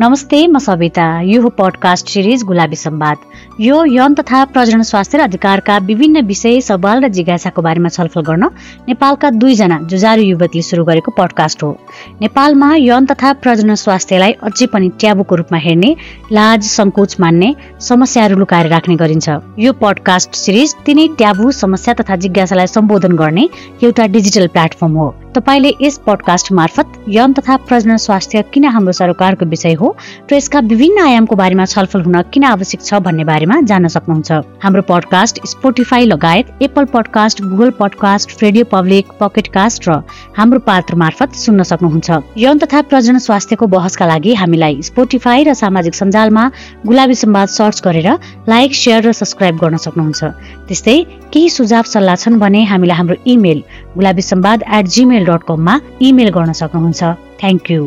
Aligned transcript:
नमस्ते 0.00 0.46
म 0.46 0.58
सविता 0.58 1.04
यो 1.24 1.48
पडकास्ट 1.58 2.08
सिरिज 2.08 2.42
गुलाबी 2.44 2.76
सम्वाद 2.76 3.18
यो 3.60 3.76
यौन 3.84 4.14
तथा 4.14 4.44
प्रजन 4.44 4.82
स्वास्थ्य 4.82 5.18
र 5.18 5.20
अधिकारका 5.22 5.76
विभिन्न 5.88 6.20
विषय 6.26 6.60
सवाल 6.60 7.04
र 7.04 7.08
जिज्ञासाको 7.08 7.62
बारेमा 7.62 7.88
छलफल 7.88 8.20
गर्न 8.28 8.44
नेपालका 8.88 9.30
दुईजना 9.40 9.78
जुजारु 9.88 10.22
युवकले 10.22 10.62
सुरु 10.62 10.84
गरेको 10.84 11.16
पडकास्ट 11.16 11.62
हो। 11.62 11.70
नेपालमा 12.20 12.74
यौन 12.76 13.06
तथा 13.06 13.32
प्रजन 13.40 13.74
स्वास्थ्यलाई 13.74 14.32
अझै 14.42 14.66
पनि 14.74 14.92
ट्याबुको 15.00 15.34
रूपमा 15.34 15.58
हेर्ने 15.64 15.96
लाज 16.32 16.68
सङ्कोच 16.68 17.16
मान्ने 17.20 17.54
समस्याहरू 17.88 18.36
लुकाएर 18.36 18.66
राख्ने 18.68 18.96
गरिन्छ। 18.96 19.28
यो 19.58 19.72
पडकास्ट 19.80 20.44
सिरिज 20.44 20.74
तिनै 20.86 21.08
ट्याबु 21.18 21.52
समस्या 21.64 21.94
तथा 22.02 22.16
जिज्ञासालाई 22.24 22.66
सम्बोधन 22.76 23.16
गर्ने 23.22 23.48
एउटा 23.82 24.06
डिजिटल 24.18 24.46
प्लेटफर्म 24.48 24.96
हो। 24.98 25.14
तपाईँले 25.36 25.70
यस 25.80 25.96
पडकास्ट 26.06 26.52
मार्फत 26.58 26.92
यौन 27.08 27.32
तथा 27.36 27.56
प्रजन 27.68 27.96
स्वास्थ्य 28.00 28.42
किन 28.52 28.64
हाम्रो 28.74 28.92
सरकारको 28.98 29.46
विषय 29.46 29.72
हो 29.80 29.88
र 30.32 30.34
यसका 30.34 30.60
विभिन्न 30.72 30.98
आयामको 31.02 31.36
बारेमा 31.36 31.64
छलफल 31.66 32.02
हुन 32.02 32.20
किन 32.32 32.44
आवश्यक 32.44 32.80
छ 32.82 33.00
भन्ने 33.04 33.24
बारेमा 33.30 33.60
जान्न 33.68 33.88
सक्नुहुन्छ। 33.96 34.32
हाम्रो 34.64 34.82
पडकास्ट 34.88 35.40
स्पोटिफाई 35.46 36.04
लगायत 36.06 36.62
Apple 36.62 36.84
podcast 36.94 37.42
Google 37.42 37.70
podcast 37.80 38.42
Radio 38.42 38.64
Public 38.72 39.12
Pocket 39.20 39.48
Cast 39.52 39.88
र 39.88 40.00
हाम्रो 40.38 40.58
पात्र 40.64 40.94
मार्फत 41.04 41.34
सुन्न 41.44 41.62
सक्नुहुन्छ। 41.72 42.08
यौन 42.38 42.58
तथा 42.64 42.82
प्रजन 42.88 43.18
स्वास्थ्यको 43.26 43.66
बहसका 43.76 44.06
लागि 44.06 44.34
हामीलाई 44.40 44.80
स्पोटिफाई 44.88 45.44
र 45.44 45.54
सामाजिक 45.54 45.94
सञ्जालमा 46.00 46.44
गुलाबी 46.86 47.14
सम्वाद 47.14 47.48
सर्च 47.58 47.82
गरेर 47.84 48.08
लाइक 48.48 48.74
सेयर 48.74 49.08
र 49.08 49.12
सब्सक्राइब 49.12 49.56
गर्न 49.60 49.76
सक्नुहुन्छ। 49.84 50.24
त्यस्तै 50.68 50.96
केही 51.32 51.48
सुझाव 51.50 51.82
सल्लाह 51.92 52.16
छन् 52.24 52.40
भने 52.40 52.64
हामीलाई 52.72 52.96
हाम्रो 52.96 53.16
email 53.26 53.62
Gulabi 53.94 54.22
Sambad 54.22 54.62
at 54.78 54.86
Gmail 54.96 55.24
dot 55.28 55.42
कममा 55.48 55.74
इमेल 56.08 56.28
गर्न 56.36 56.52
सक्नुहुन्छ. 56.62 57.00
Thank 57.40 57.70
you 57.70 57.82